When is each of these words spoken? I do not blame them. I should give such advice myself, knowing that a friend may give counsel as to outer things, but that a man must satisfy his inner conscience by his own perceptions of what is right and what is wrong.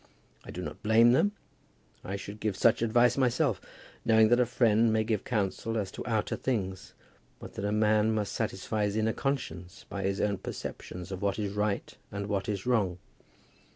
I 0.43 0.49
do 0.49 0.63
not 0.63 0.81
blame 0.81 1.11
them. 1.11 1.33
I 2.03 2.15
should 2.15 2.39
give 2.39 2.57
such 2.57 2.81
advice 2.81 3.17
myself, 3.17 3.61
knowing 4.03 4.29
that 4.29 4.39
a 4.39 4.47
friend 4.47 4.91
may 4.91 5.03
give 5.03 5.23
counsel 5.23 5.77
as 5.77 5.91
to 5.91 6.07
outer 6.07 6.35
things, 6.35 6.95
but 7.37 7.53
that 7.53 7.65
a 7.65 7.71
man 7.71 8.11
must 8.11 8.33
satisfy 8.33 8.85
his 8.85 8.95
inner 8.95 9.13
conscience 9.13 9.85
by 9.87 10.01
his 10.01 10.19
own 10.19 10.39
perceptions 10.39 11.11
of 11.11 11.21
what 11.21 11.37
is 11.37 11.53
right 11.53 11.95
and 12.11 12.25
what 12.25 12.49
is 12.49 12.65
wrong. 12.65 12.97